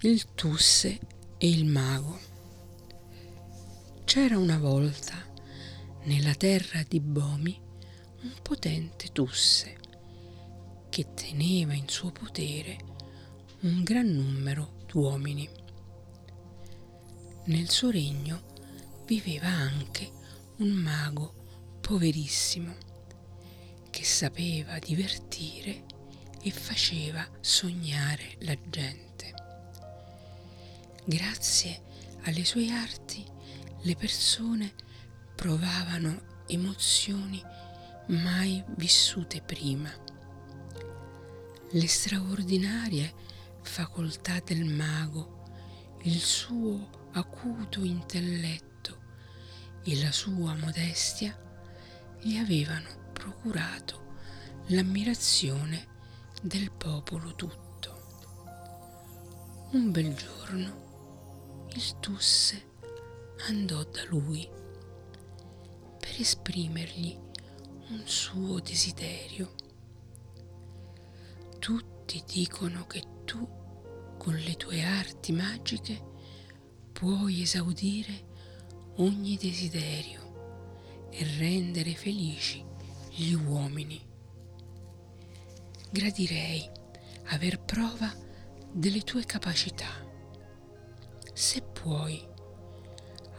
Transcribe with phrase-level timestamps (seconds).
[0.00, 0.98] Il Tusse
[1.38, 2.18] e il mago.
[4.04, 5.14] C'era una volta
[6.02, 7.58] nella terra di Bomi
[8.22, 9.78] un potente Tusse
[10.90, 12.76] che teneva in suo potere
[13.60, 15.48] un gran numero d'uomini.
[17.46, 18.42] Nel suo regno
[19.06, 20.10] viveva anche
[20.58, 22.74] un mago poverissimo
[23.88, 25.84] che sapeva divertire
[26.42, 29.13] e faceva sognare la gente.
[31.06, 31.82] Grazie
[32.22, 33.22] alle sue arti
[33.82, 34.72] le persone
[35.34, 37.42] provavano emozioni
[38.06, 39.92] mai vissute prima.
[41.72, 43.12] Le straordinarie
[43.60, 45.42] facoltà del mago,
[46.04, 49.02] il suo acuto intelletto
[49.84, 51.38] e la sua modestia
[52.22, 54.14] gli avevano procurato
[54.68, 55.86] l'ammirazione
[56.40, 57.62] del popolo tutto.
[59.72, 60.83] Un bel giorno
[61.76, 62.70] il Tusse
[63.48, 64.48] andò da lui
[65.98, 67.18] per esprimergli
[67.88, 69.52] un suo desiderio.
[71.58, 73.46] Tutti dicono che tu,
[74.16, 76.00] con le tue arti magiche,
[76.92, 78.32] puoi esaudire
[78.96, 82.64] ogni desiderio e rendere felici
[83.10, 84.00] gli uomini.
[85.90, 86.70] Gradirei
[87.26, 88.14] aver prova
[88.70, 90.03] delle tue capacità
[91.84, 92.18] puoi,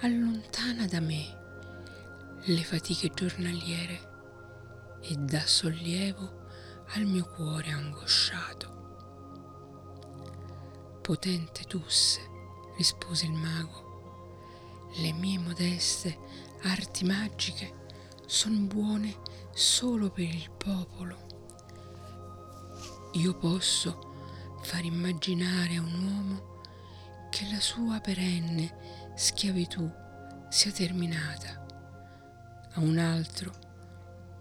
[0.01, 6.43] allontana da me le fatiche giornaliere e dà sollievo
[6.89, 8.67] al mio cuore angosciato.
[11.01, 12.19] Potente Tusse,
[12.77, 16.15] rispose il mago, le mie modeste
[16.65, 17.87] arti magiche
[18.27, 19.21] sono buone
[19.55, 21.17] solo per il popolo.
[23.13, 24.13] Io posso
[24.61, 26.54] far immaginare a un uomo
[27.55, 29.89] la sua perenne schiavitù
[30.49, 31.65] sia terminata.
[32.73, 33.53] A un altro,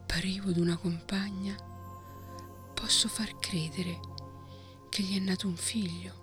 [0.05, 1.55] privo d'una compagna,
[2.75, 4.01] posso far credere
[4.91, 6.23] che gli è nato un figlio.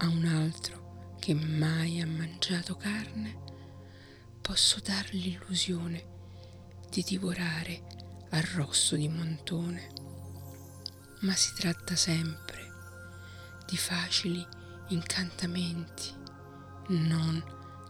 [0.00, 3.38] A un altro che mai ha mangiato carne,
[4.42, 6.04] posso dar l'illusione
[6.90, 9.90] di divorare arrosto di montone.
[11.20, 12.58] Ma si tratta sempre
[13.64, 14.58] di facili
[14.90, 16.12] incantamenti,
[16.88, 17.42] non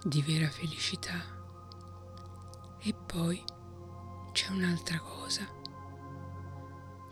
[0.02, 1.18] di vera felicità.
[2.82, 3.42] E poi
[4.32, 5.46] c'è un'altra cosa.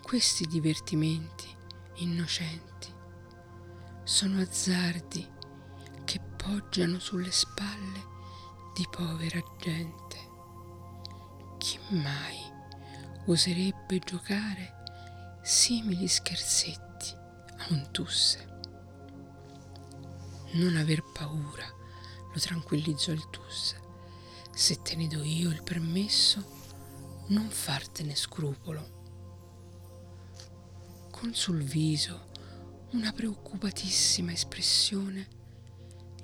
[0.02, 1.54] Questi divertimenti
[1.96, 2.94] innocenti
[4.04, 5.26] sono azzardi
[6.04, 8.06] che poggiano sulle spalle
[8.74, 10.16] di povera gente.
[11.58, 12.38] Chi mai
[13.26, 14.76] oserebbe giocare
[15.42, 17.14] simili scherzetti
[17.58, 18.47] a un tusse?
[20.52, 21.66] Non aver paura,
[22.32, 23.80] lo tranquillizzò il Tusse.
[24.54, 26.56] Se te ne do io il permesso,
[27.28, 28.96] non fartene scrupolo.
[31.10, 32.26] Con sul viso
[32.92, 35.28] una preoccupatissima espressione,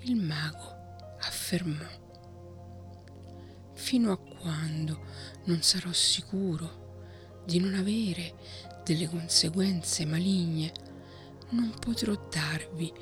[0.00, 0.74] il mago
[1.20, 2.02] affermò.
[3.74, 5.04] Fino a quando
[5.44, 8.34] non sarò sicuro di non avere
[8.82, 10.72] delle conseguenze maligne,
[11.50, 12.92] non potrò darvi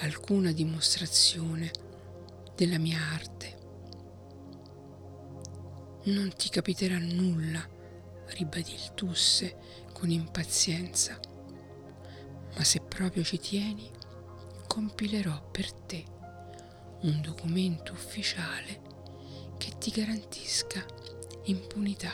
[0.00, 1.70] alcuna dimostrazione
[2.54, 3.58] della mia arte.
[6.04, 7.62] Non ti capiterà nulla,
[8.28, 9.56] ribadì il Tusse
[9.92, 11.20] con impazienza,
[12.56, 13.90] ma se proprio ci tieni,
[14.66, 16.04] compilerò per te
[17.02, 18.80] un documento ufficiale
[19.58, 20.82] che ti garantisca
[21.44, 22.12] impunità.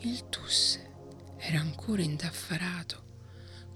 [0.00, 0.92] Il Tusse
[1.38, 3.04] era ancora indaffarato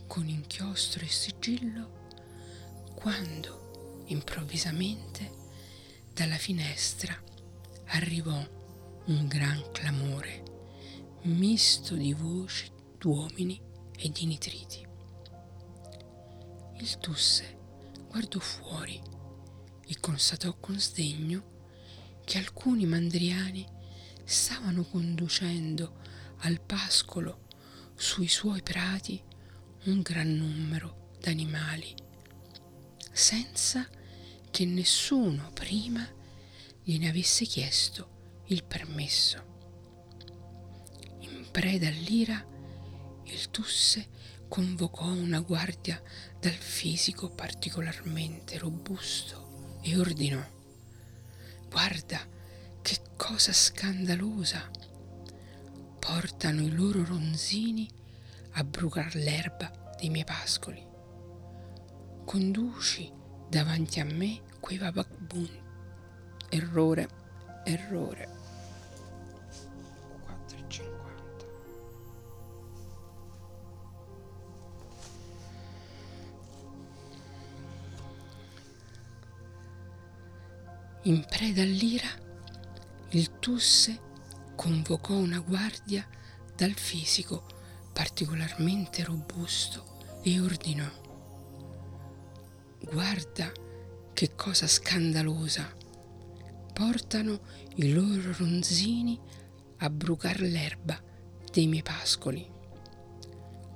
[0.09, 2.07] con inchiostro e sigillo
[2.97, 5.31] quando improvvisamente
[6.13, 7.17] dalla finestra
[7.91, 8.37] arrivò
[9.05, 10.43] un gran clamore
[11.23, 13.61] misto di voci d'uomini
[13.97, 14.87] e di nitriti.
[16.81, 17.59] Il Tusse
[18.09, 19.01] guardò fuori
[19.87, 21.57] e constatò con sdegno
[22.25, 23.67] che alcuni mandriani
[24.25, 26.01] stavano conducendo
[26.39, 27.47] al pascolo
[27.95, 29.23] sui suoi prati
[29.91, 31.95] un gran numero d'animali,
[33.11, 33.89] senza
[34.51, 36.07] che nessuno prima
[36.83, 39.47] gliene avesse chiesto il permesso.
[41.21, 42.47] In preda all'ira,
[43.25, 44.09] il Tusse
[44.47, 46.03] convocò una guardia
[46.39, 50.43] dal fisico particolarmente robusto e ordinò
[51.69, 52.27] Guarda
[52.81, 54.71] che cosa scandalosa!
[55.99, 57.98] Portano i loro ronzini
[58.59, 60.85] a brucar l'erba dei miei pascoli.
[62.25, 63.13] conduci
[63.49, 65.63] davanti a me quei vagabondi.
[66.51, 67.09] Errore,
[67.65, 68.29] errore.
[70.27, 70.83] 4,50.
[81.03, 82.09] In preda all'ira,
[83.11, 84.01] il Tusse
[84.57, 86.05] convocò una guardia
[86.57, 87.57] dal fisico
[87.99, 90.89] particolarmente robusto e ordinò
[92.79, 93.51] Guarda
[94.13, 95.69] che cosa scandalosa!
[96.73, 97.41] Portano
[97.75, 99.19] i loro ronzini
[99.79, 101.03] a brucar l'erba
[101.51, 102.49] dei miei pascoli.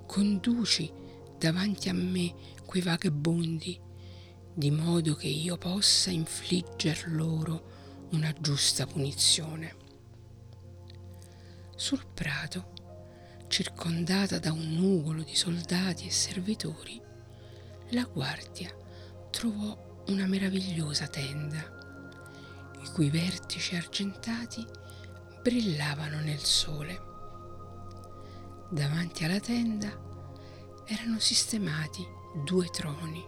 [0.06, 0.92] Conduci
[1.36, 2.32] davanti a me
[2.64, 3.76] quei vagabondi,
[4.54, 9.74] di modo che io possa infligger loro una giusta punizione.
[11.74, 12.71] Sul prato,
[13.52, 16.98] circondata da un nugolo di soldati e servitori,
[17.90, 18.74] la guardia
[19.30, 19.76] trovò
[20.06, 21.60] una meravigliosa tenda,
[22.82, 24.66] i cui vertici argentati
[25.42, 26.98] brillavano nel sole.
[28.70, 30.00] Davanti alla tenda
[30.86, 32.02] erano sistemati
[32.46, 33.22] due troni,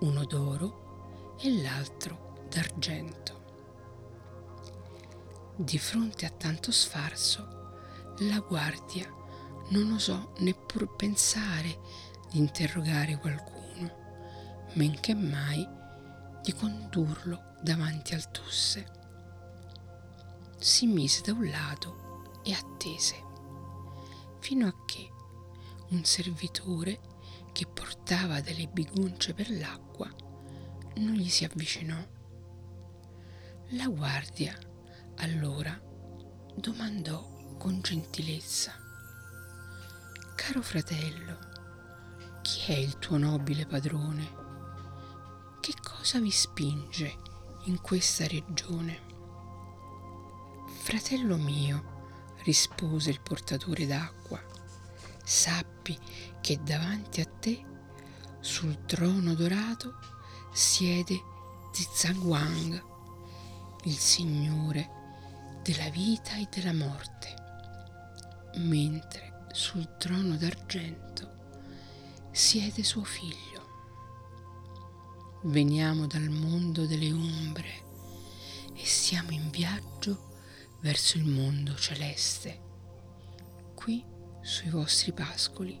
[0.00, 3.38] uno d'oro e l'altro d'argento.
[5.56, 7.59] Di fronte a tanto sfarzo,
[8.20, 9.08] la guardia
[9.68, 11.78] non osò neppur pensare
[12.30, 13.60] di interrogare qualcuno
[14.74, 15.66] men che mai
[16.42, 18.98] di condurlo davanti al Tusse.
[20.58, 23.22] Si mise da un lato e attese,
[24.38, 25.10] fino a che
[25.88, 27.00] un servitore
[27.52, 30.08] che portava delle bigunce per l'acqua
[30.96, 31.98] non gli si avvicinò.
[33.70, 34.56] La guardia
[35.16, 35.78] allora
[36.54, 37.29] domandò
[37.60, 38.72] con gentilezza,
[40.34, 41.36] Caro fratello,
[42.40, 45.60] chi è il tuo nobile padrone?
[45.60, 47.18] che cosa vi spinge
[47.64, 48.98] in questa regione?
[50.68, 54.42] Fratello mio, rispose il portatore d'acqua,
[55.22, 55.98] sappi
[56.40, 57.62] che davanti a te,
[58.40, 59.98] sul trono dorato,
[60.50, 61.22] siede
[61.72, 62.82] Zizangwang,
[63.82, 64.88] il Signore
[65.62, 67.39] della vita e della morte,
[68.56, 71.38] mentre sul trono d'argento
[72.30, 73.50] siede suo figlio
[75.44, 77.88] Veniamo dal mondo delle ombre
[78.74, 80.34] e siamo in viaggio
[80.80, 82.60] verso il mondo celeste.
[83.74, 84.04] Qui,
[84.42, 85.80] sui vostri pascoli,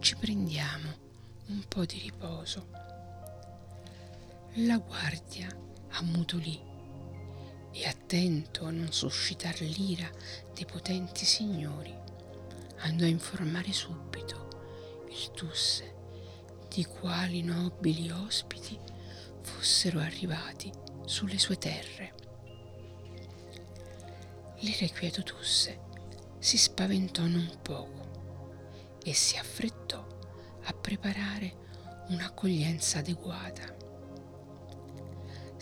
[0.00, 0.90] ci prendiamo
[1.46, 2.68] un po' di riposo.
[4.56, 5.48] La guardia
[5.92, 6.60] ammutolì
[7.76, 10.08] e attento a non suscitar l'ira
[10.54, 11.92] dei potenti signori,
[12.78, 14.48] andò a informare subito
[15.10, 15.92] il Tusse
[16.68, 18.78] di quali nobili ospiti
[19.42, 20.72] fossero arrivati
[21.04, 22.14] sulle sue terre.
[24.60, 25.80] L'irrequieto Tusse
[26.38, 30.06] si spaventò non poco e si affrettò
[30.62, 31.62] a preparare
[32.08, 33.83] un'accoglienza adeguata.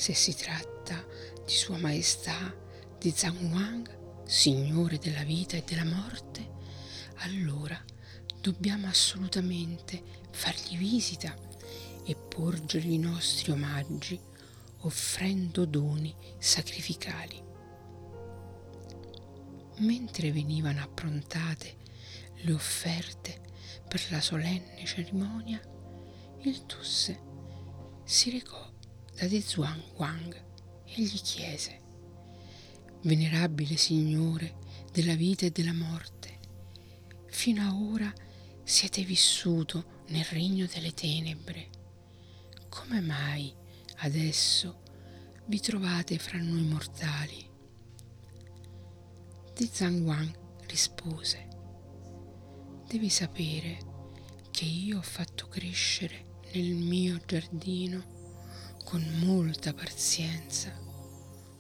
[0.03, 1.07] Se si tratta
[1.47, 2.53] di Sua Maestà
[2.99, 6.55] di Zhang Wang, Signore della vita e della morte,
[7.19, 7.81] allora
[8.41, 11.33] dobbiamo assolutamente fargli visita
[12.03, 14.19] e porgergli i nostri omaggi
[14.79, 17.41] offrendo doni sacrificali.
[19.77, 21.77] Mentre venivano approntate
[22.39, 23.41] le offerte
[23.87, 25.61] per la solenne cerimonia,
[26.41, 27.21] il Tusse
[28.03, 28.69] si recò
[29.15, 30.35] da Di Zhuang Wang
[30.85, 31.81] e gli chiese
[33.03, 34.57] Venerabile Signore
[34.93, 36.39] della vita e della morte,
[37.27, 38.13] fino a ora
[38.63, 41.69] siete vissuto nel regno delle tenebre.
[42.69, 43.53] Come mai
[43.97, 44.81] adesso
[45.47, 47.51] vi trovate fra noi mortali?
[49.55, 51.49] Di Zhangwang rispose,
[52.87, 53.79] devi sapere
[54.51, 58.12] che io ho fatto crescere nel mio giardino
[58.93, 60.71] con molta pazienza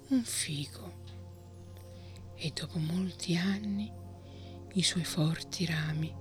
[0.08, 1.00] un fico
[2.34, 3.90] e dopo molti anni
[4.74, 6.14] i suoi forti rami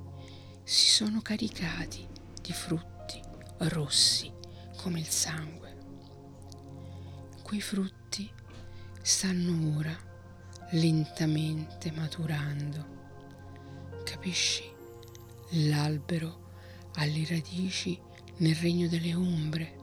[0.63, 2.07] si sono caricati
[2.41, 3.19] di frutti
[3.57, 4.31] rossi
[4.77, 5.75] come il sangue.
[7.41, 8.31] Quei frutti
[9.01, 9.97] stanno ora
[10.69, 12.85] lentamente maturando.
[14.05, 14.63] Capisci?
[15.67, 16.53] L'albero
[16.93, 17.99] ha le radici
[18.37, 19.80] nel regno delle ombre,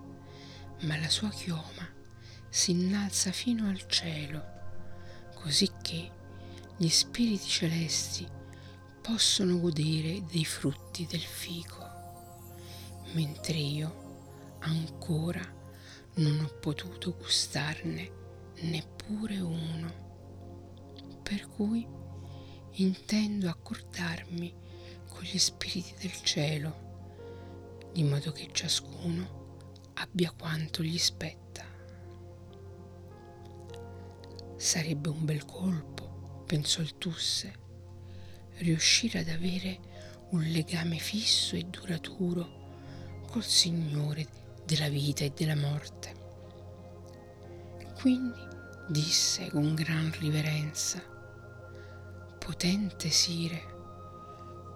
[0.80, 1.86] ma la sua chioma
[2.48, 4.44] si innalza fino al cielo,
[5.34, 6.10] così che
[6.76, 8.26] gli spiriti celesti
[9.02, 11.84] possono godere dei frutti del fico,
[13.12, 15.40] mentre io ancora
[16.16, 18.10] non ho potuto gustarne
[18.60, 20.06] neppure uno.
[21.22, 21.86] Per cui
[22.72, 24.54] intendo accordarmi
[25.08, 29.37] con gli spiriti del cielo, di modo che ciascuno
[30.00, 31.64] abbia quanto gli spetta.
[34.56, 37.66] Sarebbe un bel colpo, pensò il Tusse,
[38.58, 39.78] riuscire ad avere
[40.30, 44.26] un legame fisso e duraturo col Signore
[44.64, 46.16] della vita e della morte.
[47.94, 48.46] Quindi
[48.88, 51.02] disse con gran riverenza,
[52.38, 53.76] potente Sire,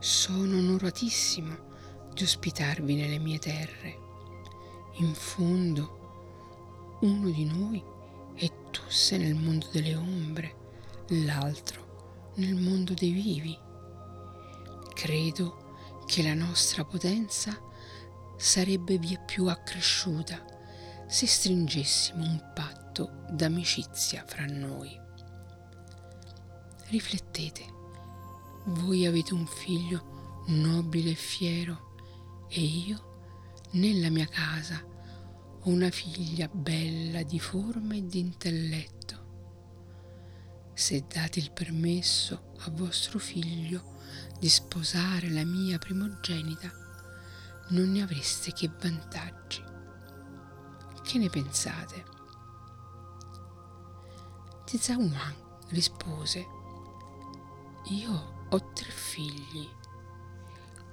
[0.01, 1.71] sono onoratissimo
[2.13, 4.02] di ospitarvi nelle mie terre.
[4.97, 7.83] In fondo, uno di noi
[8.35, 10.57] è Tusse nel mondo delle ombre,
[11.09, 13.59] l'altro nel mondo dei vivi.
[14.95, 17.59] Credo che la nostra potenza
[18.37, 20.43] sarebbe via più accresciuta
[21.07, 24.99] se stringessimo un patto d'amicizia fra noi.
[26.87, 27.65] Riflettete,
[28.65, 31.95] voi avete un figlio nobile e fiero
[32.49, 33.12] e io,
[33.73, 34.83] nella mia casa,
[35.65, 39.21] ho una figlia bella di forma e di intelletto.
[40.75, 44.01] Se date il permesso a vostro figlio
[44.39, 46.71] di sposare la mia primogenita,
[47.69, 49.63] non ne avreste che vantaggi.
[51.03, 52.11] Che ne pensate?
[54.97, 55.37] Wang
[55.69, 56.47] rispose,
[57.91, 59.69] io ho tre figli.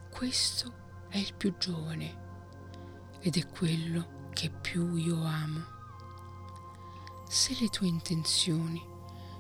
[0.10, 2.28] Questo è il più giovane
[3.22, 5.78] ed è quello che più io amo.
[7.28, 8.82] Se le tue intenzioni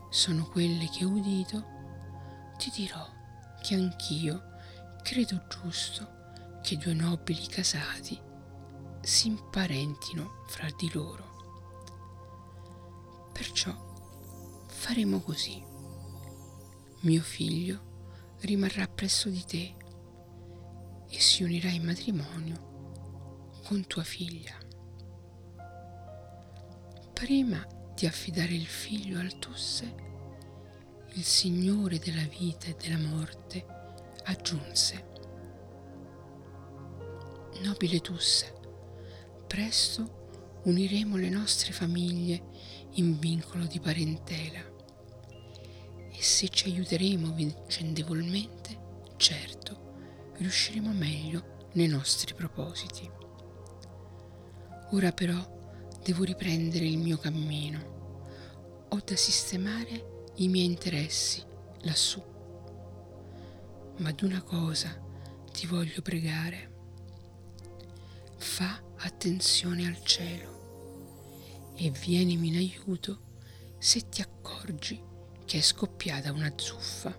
[0.09, 1.63] sono quelle che ho udito,
[2.57, 3.07] ti dirò
[3.61, 4.43] che anch'io
[5.01, 6.17] credo giusto
[6.61, 8.19] che due nobili casati
[9.01, 11.37] si imparentino fra di loro.
[13.31, 13.73] Perciò
[14.67, 15.63] faremo così.
[17.01, 17.87] Mio figlio
[18.41, 19.75] rimarrà presso di te
[21.09, 22.68] e si unirà in matrimonio
[23.69, 24.57] con tua figlia.
[27.13, 29.93] Prima di affidare il figlio al Tusse,
[31.13, 33.63] il Signore della vita e della morte
[34.23, 35.05] aggiunse,
[37.61, 38.59] Nobile Tusse,
[39.45, 42.45] presto uniremo le nostre famiglie
[42.93, 44.65] in vincolo di parentela
[46.11, 53.18] e se ci aiuteremo vicendevolmente, certo, riusciremo meglio nei nostri propositi.
[54.91, 55.37] Ora però
[56.03, 58.87] devo riprendere il mio cammino.
[58.89, 61.43] Ho da sistemare i miei interessi
[61.81, 62.23] lassù.
[63.97, 64.99] Ma d'una cosa
[65.51, 66.77] ti voglio pregare.
[68.37, 73.27] Fa attenzione al cielo e vienimi in aiuto
[73.77, 74.99] se ti accorgi
[75.45, 77.15] che è scoppiata una zuffa.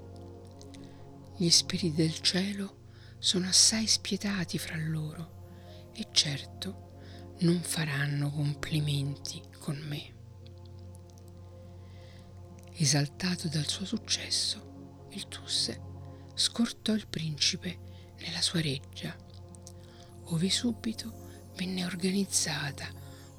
[1.36, 2.78] Gli spiriti del cielo
[3.18, 6.88] sono assai spietati fra loro e certo
[7.40, 10.18] non faranno complimenti con me.
[12.74, 15.80] Esaltato dal suo successo, il Tusse
[16.34, 17.78] scortò il principe
[18.18, 19.16] nella sua reggia,
[20.24, 22.88] ove subito venne organizzata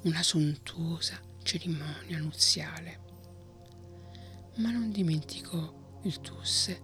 [0.04, 3.00] una sontuosa cerimonia nuziale.
[4.56, 6.80] Ma non dimenticò il Tusse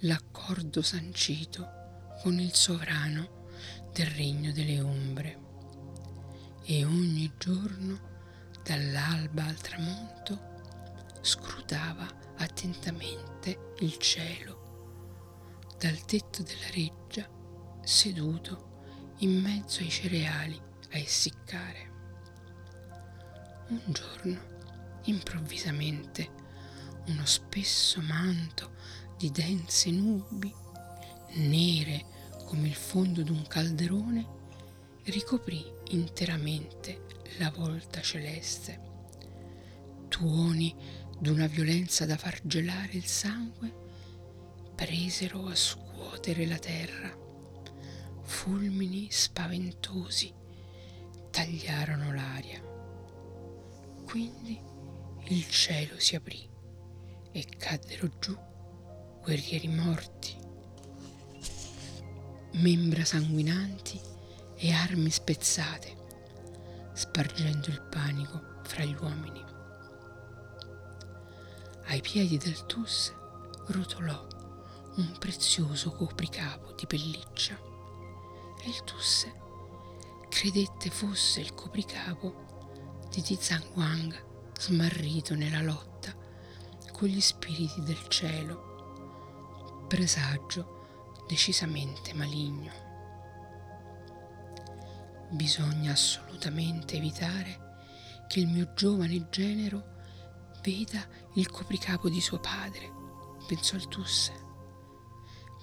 [0.00, 3.48] l'accordo sancito con il sovrano
[3.92, 5.50] del regno delle ombre
[6.64, 8.10] e ogni giorno
[8.62, 10.50] dall'alba al tramonto
[11.20, 17.28] scrutava attentamente il cielo dal tetto della reggia
[17.82, 18.70] seduto
[19.18, 20.60] in mezzo ai cereali
[20.92, 21.90] a essiccare.
[23.68, 24.40] Un giorno,
[25.04, 26.30] improvvisamente,
[27.06, 28.74] uno spesso manto
[29.16, 30.52] di dense nubi,
[31.34, 32.04] nere
[32.44, 34.26] come il fondo d'un calderone,
[35.04, 37.06] ricoprì interamente
[37.38, 38.90] la volta celeste.
[40.08, 40.74] Tuoni
[41.18, 43.72] d'una violenza da far gelare il sangue,
[44.74, 47.14] presero a scuotere la terra.
[48.22, 50.32] Fulmini spaventosi
[51.30, 52.60] tagliarono l'aria.
[54.04, 54.60] Quindi
[55.28, 56.48] il cielo si aprì
[57.32, 58.36] e caddero giù
[59.22, 60.36] guerrieri morti,
[62.54, 64.11] membra sanguinanti
[64.64, 65.96] e armi spezzate,
[66.92, 69.44] spargendo il panico fra gli uomini.
[71.86, 73.12] Ai piedi del Tus
[73.66, 74.24] rotolò
[74.94, 77.58] un prezioso copricapo di pelliccia
[78.62, 79.40] e il Tusse
[80.28, 84.14] credette fosse il copricapo di Tizan Wang
[84.60, 86.14] smarrito nella lotta
[86.92, 92.81] con gli spiriti del cielo, presagio decisamente maligno.
[95.32, 97.70] Bisogna assolutamente evitare
[98.28, 99.82] che il mio giovane genero
[100.62, 101.02] veda
[101.34, 102.92] il copricapo di suo padre,
[103.46, 104.32] pensò il Tusse.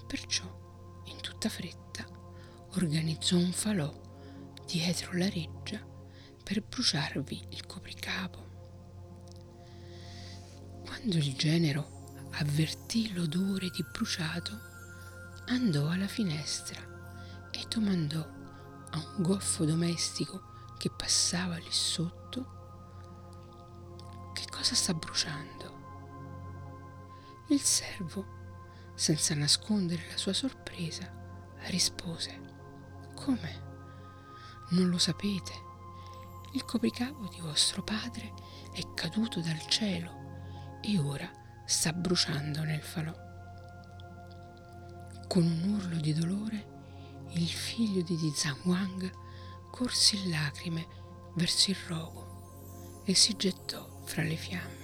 [0.08, 2.04] Perciò, in tutta fretta,
[2.74, 3.94] organizzò un falò
[4.66, 5.80] dietro la reggia
[6.42, 8.48] per bruciarvi il copricapo.
[10.84, 14.58] Quando il genero avvertì l'odore di bruciato,
[15.46, 18.38] andò alla finestra e domandò
[18.90, 20.42] a un goffo domestico
[20.78, 22.58] che passava lì sotto
[24.32, 25.78] che cosa sta bruciando.
[27.48, 28.38] Il servo,
[28.94, 31.10] senza nascondere la sua sorpresa,
[31.66, 32.40] rispose
[33.14, 33.68] Come?
[34.70, 35.52] Non lo sapete?
[36.52, 38.32] Il copricapo di vostro padre
[38.72, 41.30] è caduto dal cielo e ora
[41.66, 43.14] sta bruciando nel falò.
[45.28, 46.69] Con un urlo di dolore,
[47.32, 49.10] il figlio di Dizan Wang
[49.70, 50.86] corse in lacrime
[51.34, 54.78] verso il rogo e si gettò fra le fiamme.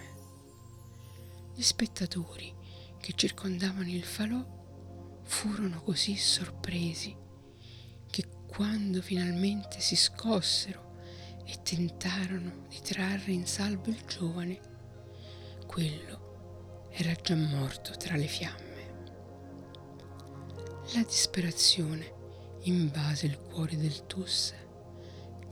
[1.54, 2.54] Gli spettatori
[3.00, 4.44] che circondavano il falò
[5.24, 7.24] furono così sorpresi
[8.56, 10.94] quando finalmente si scossero
[11.44, 14.58] e tentarono di trarre in salvo il giovane,
[15.66, 18.64] quello era già morto tra le fiamme.
[20.94, 22.14] La disperazione
[22.68, 24.54] invase il cuore del Tusse,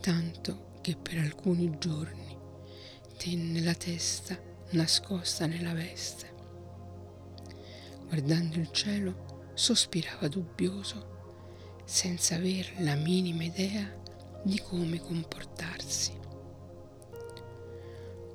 [0.00, 2.36] tanto che per alcuni giorni
[3.16, 4.38] tenne la testa
[4.70, 6.32] nascosta nella veste.
[8.08, 11.12] Guardando il cielo, sospirava dubbioso
[11.84, 14.02] senza aver la minima idea
[14.42, 16.12] di come comportarsi.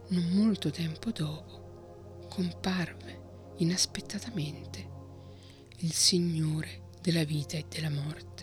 [0.08, 4.88] Non molto tempo dopo comparve inaspettatamente
[5.80, 8.39] il Signore della vita e della morte,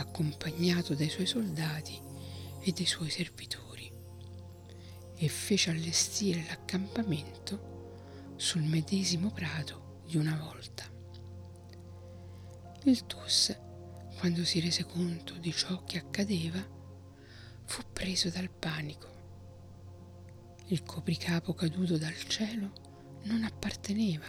[0.00, 2.00] accompagnato dai suoi soldati
[2.60, 3.90] e dai suoi servitori,
[5.16, 10.88] e fece allestire l'accampamento sul medesimo prato di una volta.
[12.84, 13.54] Il Tus
[14.20, 16.62] quando si rese conto di ciò che accadeva,
[17.64, 19.08] fu preso dal panico.
[20.66, 22.70] Il copricapo caduto dal cielo
[23.22, 24.26] non apparteneva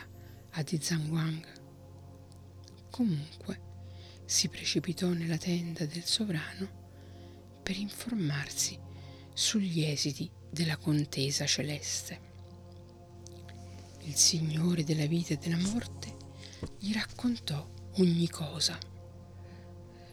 [0.51, 0.79] a Di
[1.09, 1.45] Wang.
[2.89, 3.70] Comunque
[4.31, 8.79] si precipitò nella tenda del sovrano per informarsi
[9.33, 12.21] sugli esiti della contesa celeste.
[14.03, 16.15] Il Signore della vita e della morte
[16.79, 18.77] gli raccontò ogni cosa.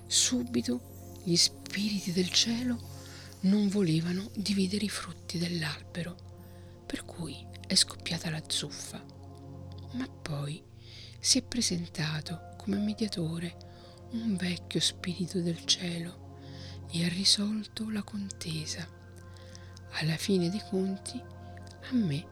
[0.09, 2.77] Subito gli spiriti del cielo
[3.43, 7.37] non volevano dividere i frutti dell'albero, per cui
[7.69, 9.01] è scoppiata la zuffa.
[9.93, 10.61] Ma poi
[11.21, 13.68] si è presentato come mediatore
[14.11, 16.37] un vecchio spirito del cielo
[16.91, 18.87] e ha risolto la contesa.
[20.01, 22.27] Alla fine dei conti a me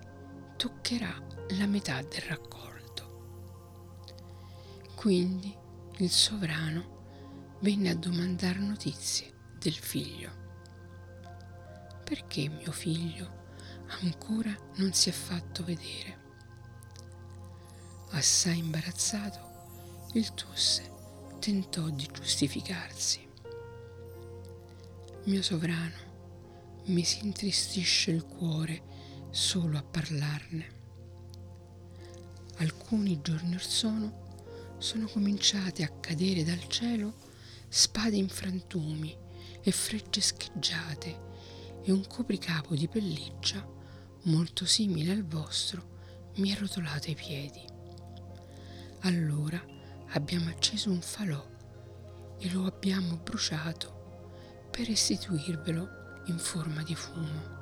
[0.57, 1.23] toccherà
[1.59, 2.65] la metà del raccolto.
[4.95, 5.55] Quindi
[5.99, 10.45] il sovrano venne a domandare notizie del figlio.
[12.05, 13.45] Perché mio figlio
[14.03, 16.25] ancora non si è fatto vedere?
[18.11, 20.95] Assai imbarazzato, il Tusse
[21.39, 23.27] tentò di giustificarsi.
[25.25, 26.05] Mio sovrano,
[26.87, 28.83] mi si intristisce il cuore
[29.31, 30.75] solo a parlarne.
[32.59, 34.25] Alcuni giorni or sono
[34.79, 37.15] sono cominciate a cadere dal cielo
[37.69, 39.17] spade in frantumi
[39.63, 41.25] e frecce scheggiate
[41.83, 43.67] e un copricapo di pelliccia
[44.25, 45.95] molto simile al vostro
[46.37, 47.63] mi ha rotolato i piedi.
[49.01, 49.76] Allora
[50.11, 51.45] abbiamo acceso un falò
[52.39, 57.55] e lo abbiamo bruciato per restituirvelo in forma di fumo.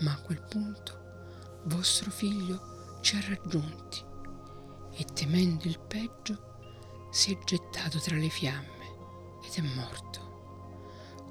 [0.00, 4.04] Ma a quel punto vostro figlio ci ha raggiunti
[4.92, 8.68] e temendo il peggio si è gettato tra le fiamme
[9.44, 10.28] ed è morto.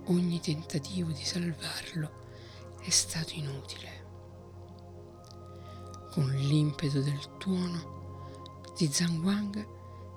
[0.08, 2.28] Ogni tentativo di salvarlo
[2.82, 4.08] è stato inutile.
[6.12, 7.99] Con l'impeto del tuono,
[8.80, 8.90] di
[9.24, 9.68] Wang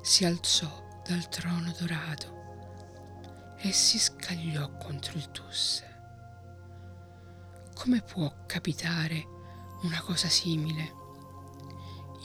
[0.03, 5.85] si alzò dal trono dorato e si scagliò contro il Tusse.
[7.75, 9.27] Come può capitare
[9.83, 10.95] una cosa simile?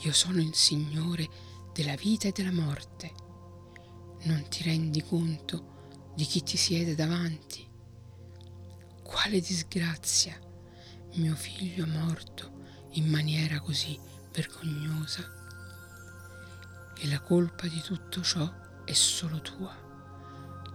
[0.04, 1.28] Io sono il Signore
[1.72, 3.12] della vita e della morte
[4.22, 7.66] non ti rendi conto di chi ti siede davanti.
[9.02, 10.38] Quale disgrazia,
[11.14, 12.52] mio figlio morto
[12.92, 13.98] in maniera così
[14.30, 15.37] vergognosa.
[17.00, 18.50] E la colpa di tutto ciò
[18.84, 19.74] è solo tua.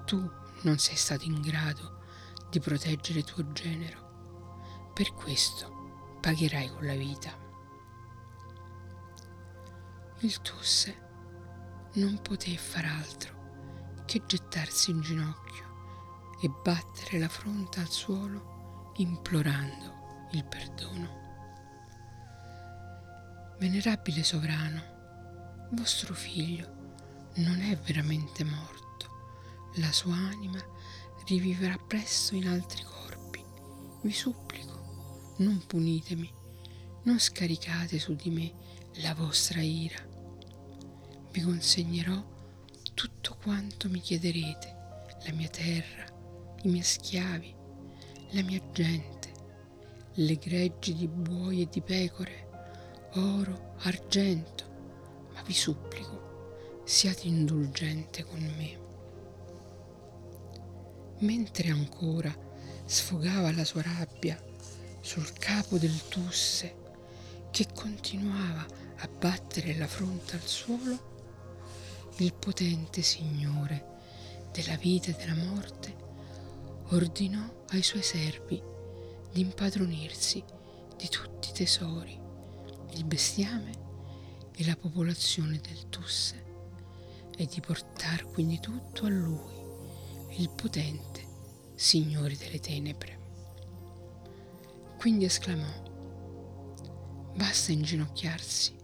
[0.06, 0.32] Tu
[0.62, 2.02] non sei stato in grado
[2.50, 4.92] di proteggere tuo genero.
[4.94, 7.32] Per questo pagherai con la vita.
[10.20, 11.02] Il Tusse
[11.96, 20.28] non poté far altro che gettarsi in ginocchio e battere la fronte al suolo implorando
[20.32, 21.22] il perdono.
[23.60, 24.93] Venerabile sovrano,
[25.76, 26.82] vostro figlio
[27.36, 30.60] non è veramente morto, la sua anima
[31.26, 33.44] riviverà presto in altri corpi.
[34.02, 36.32] Vi supplico, non punitemi,
[37.04, 38.54] non scaricate su di me
[39.02, 39.98] la vostra ira.
[41.32, 42.24] Vi consegnerò
[42.94, 44.76] tutto quanto mi chiederete,
[45.26, 46.06] la mia terra,
[46.62, 47.56] i miei schiavi,
[48.32, 49.32] la mia gente,
[50.14, 52.50] le greggi di buoi e di pecore,
[53.14, 54.63] oro, argento,
[55.46, 58.82] vi supplico, siate indulgente con me.
[61.20, 62.36] Mentre ancora
[62.86, 64.42] sfogava la sua rabbia
[65.02, 66.76] sul capo del Tusse,
[67.52, 68.66] che continuava
[68.98, 71.12] a battere la fronte al suolo,
[72.18, 73.92] il potente Signore
[74.52, 75.96] della vita e della morte
[76.90, 78.62] ordinò ai suoi servi
[79.32, 80.44] di impadronirsi
[80.96, 82.20] di tutti i tesori
[82.96, 83.83] il bestiame
[84.56, 86.44] e la popolazione del Tusse
[87.36, 89.54] e di portar quindi tutto a lui,
[90.38, 91.32] il potente
[91.76, 93.20] Signore delle tenebre.
[94.98, 95.66] Quindi esclamò,
[97.36, 98.76] basta inginocchiarsi,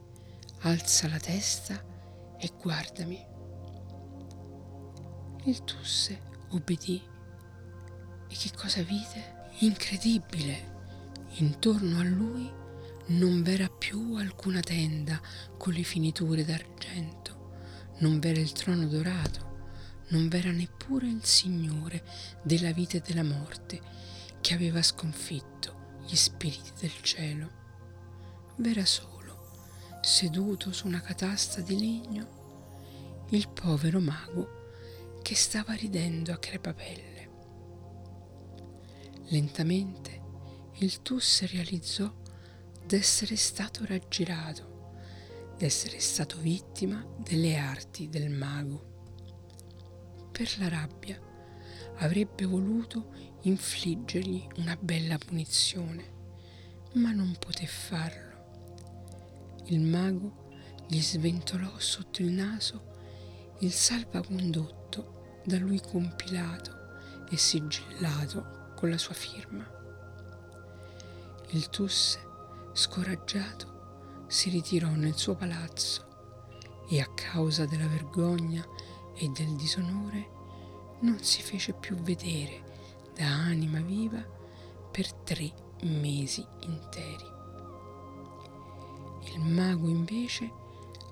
[0.62, 1.86] alza la testa
[2.38, 3.26] e guardami.
[5.46, 7.02] Il Tusse obbedì
[8.28, 9.50] e che cosa vide?
[9.60, 10.78] Incredibile!
[11.38, 12.59] Intorno a lui
[13.10, 15.20] non v'era più alcuna tenda
[15.58, 17.54] con le finiture d'argento,
[18.00, 19.48] non v'era il trono dorato,
[20.10, 22.04] non v'era neppure il Signore
[22.44, 23.82] della vita e della morte
[24.42, 27.52] che aveva sconfitto gli spiriti del cielo.
[28.58, 29.68] V'era solo,
[30.02, 34.58] seduto su una catasta di legno, il povero mago
[35.24, 37.30] che stava ridendo a crepapelle.
[39.30, 40.22] Lentamente
[40.78, 42.19] il Tusse realizzò
[42.90, 44.96] d'essere stato raggirato,
[45.60, 50.32] d'essere stato vittima delle arti del mago.
[50.32, 51.22] Per la rabbia
[51.98, 56.04] avrebbe voluto infliggergli una bella punizione,
[56.94, 59.58] ma non poté farlo.
[59.66, 60.48] Il mago
[60.88, 62.88] gli sventolò sotto il naso
[63.60, 66.72] il salvacondotto da lui compilato
[67.30, 69.64] e sigillato con la sua firma.
[71.52, 72.29] Il Tusse
[72.80, 78.66] Scoraggiato, si ritirò nel suo palazzo e a causa della vergogna
[79.16, 80.30] e del disonore
[81.02, 82.64] non si fece più vedere
[83.14, 84.26] da anima viva
[84.90, 87.26] per tre mesi interi.
[89.34, 90.50] Il mago invece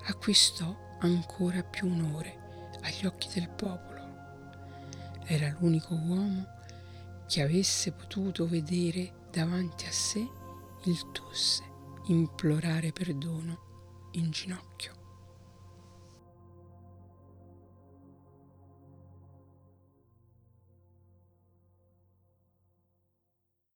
[0.05, 4.07] acquistò ancora più onore agli occhi del popolo.
[5.25, 6.47] Era l'unico uomo
[7.27, 10.36] che avesse potuto vedere davanti a sé
[10.83, 11.63] il Tusse
[12.05, 14.96] implorare perdono in ginocchio.